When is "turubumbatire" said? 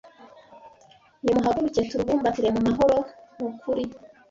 1.89-2.49